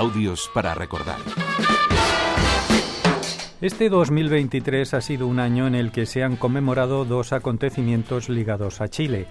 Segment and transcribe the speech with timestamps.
[0.00, 1.18] Audios para recordar.
[3.60, 8.80] Este 2023 ha sido un año en el que se han conmemorado dos acontecimientos ligados
[8.80, 9.26] a Chile,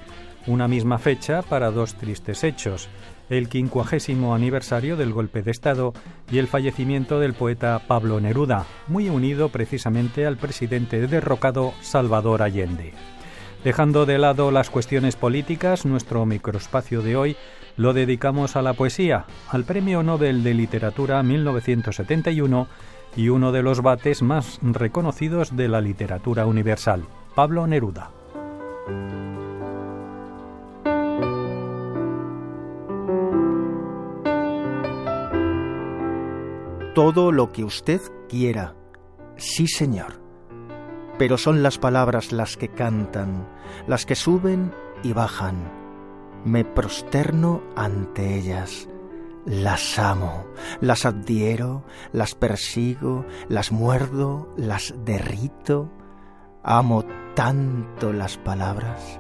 [0.46, 2.88] una misma fecha para dos tristes hechos,
[3.32, 5.92] el quincuagésimo aniversario del golpe de Estado
[6.32, 12.94] y el fallecimiento del poeta Pablo Neruda, muy unido precisamente al presidente derrocado Salvador Allende.
[13.64, 17.36] Dejando de lado las cuestiones políticas, nuestro microespacio de hoy
[17.76, 22.68] lo dedicamos a la poesía, al Premio Nobel de Literatura 1971
[23.18, 27.04] y uno de los bates más reconocidos de la literatura universal,
[27.36, 28.12] Pablo Neruda.
[36.96, 38.74] Todo lo que usted quiera.
[39.38, 40.19] Sí, señor.
[41.20, 43.48] Pero son las palabras las que cantan,
[43.86, 44.72] las que suben
[45.04, 45.58] y bajan.
[46.44, 48.90] Me prosterno ante ellas
[49.46, 50.46] las amo,
[50.80, 55.90] las adhiero, las persigo, las muerdo, las derrito.
[56.64, 57.04] Amo
[57.36, 59.20] tanto las palabras.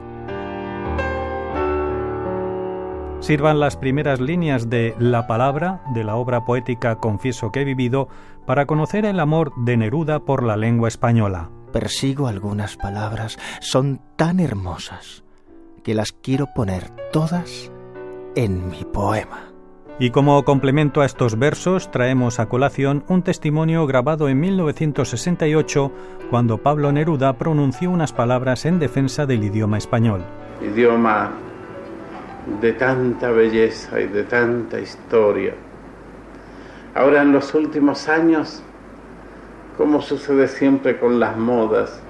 [3.22, 8.08] Sirvan las primeras líneas de La palabra de la obra poética Confieso que he vivido
[8.46, 11.50] para conocer el amor de Neruda por la lengua española.
[11.72, 15.24] Persigo algunas palabras, son tan hermosas
[15.84, 17.72] que las quiero poner todas
[18.36, 19.50] en mi poema.
[20.02, 25.92] Y como complemento a estos versos traemos a colación un testimonio grabado en 1968
[26.30, 30.24] cuando Pablo Neruda pronunció unas palabras en defensa del idioma español.
[30.62, 31.34] Idioma
[32.62, 35.54] de tanta belleza y de tanta historia.
[36.96, 38.64] Ahora en los últimos años,
[39.80, 42.02] como sucede siempre con las modas,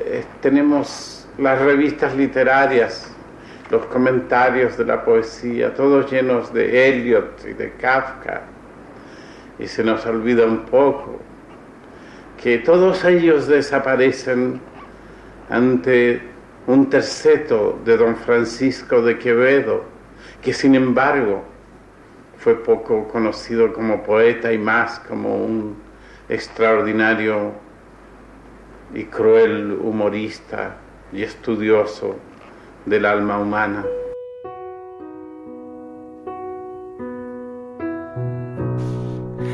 [0.00, 3.08] eh, tenemos las revistas literarias
[3.70, 8.42] los comentarios de la poesía, todos llenos de Eliot y de Kafka,
[9.60, 11.20] y se nos olvida un poco
[12.42, 14.60] que todos ellos desaparecen
[15.50, 16.20] ante
[16.66, 19.84] un terceto de don Francisco de Quevedo,
[20.42, 21.44] que sin embargo
[22.38, 25.91] fue poco conocido como poeta y más como un
[26.28, 27.52] extraordinario
[28.94, 30.76] y cruel humorista
[31.12, 32.16] y estudioso
[32.86, 33.84] del alma humana.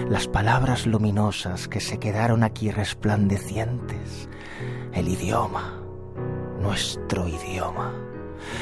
[0.08, 4.28] Las palabras luminosas que se quedaron aquí resplandecientes,
[4.92, 5.80] el idioma,
[6.60, 7.92] nuestro idioma.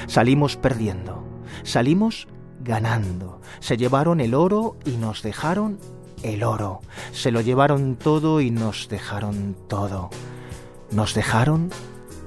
[0.06, 1.24] Salimos perdiendo,
[1.62, 2.28] salimos
[2.60, 3.40] ganando.
[3.60, 5.78] Se llevaron el oro y nos dejaron
[6.22, 6.80] el oro.
[7.12, 10.10] Se lo llevaron todo y nos dejaron todo.
[10.90, 11.70] Nos dejaron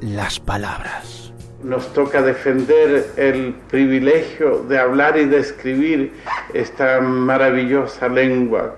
[0.01, 1.29] las palabras
[1.63, 6.13] nos toca defender el privilegio de hablar y de escribir
[6.53, 8.75] esta maravillosa lengua,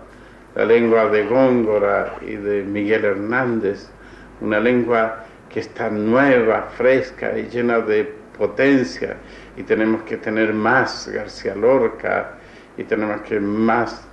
[0.55, 3.87] la lengua de Góngora y de Miguel Hernández,
[4.41, 9.17] una lengua que está nueva, fresca y llena de potencia
[9.55, 12.33] y tenemos que tener más García Lorca
[12.77, 14.07] y tenemos que más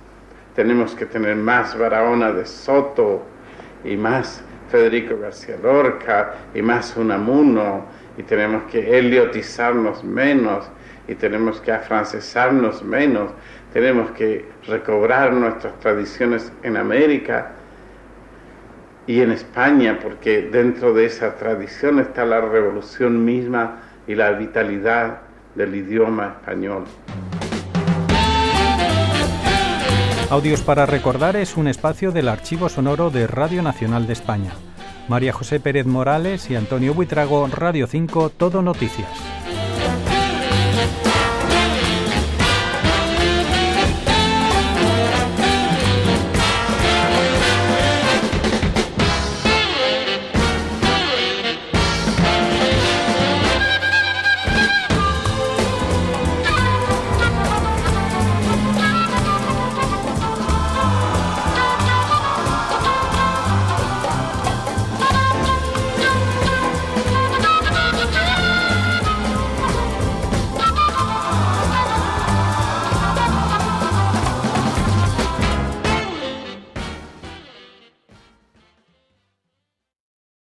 [0.55, 3.23] tenemos que tener más Barahona de Soto
[3.83, 7.85] y más Federico García Lorca y más Unamuno
[8.17, 10.69] y tenemos que heliotizarnos menos
[11.07, 13.31] y tenemos que afrancesarnos menos,
[13.73, 17.53] tenemos que recobrar nuestras tradiciones en América
[19.07, 25.21] y en España, porque dentro de esa tradición está la revolución misma y la vitalidad
[25.55, 26.83] del idioma español.
[30.29, 34.53] Audios para recordar es un espacio del archivo sonoro de Radio Nacional de España.
[35.07, 39.09] María José Pérez Morales y Antonio Buitrago, Radio 5, Todo Noticias.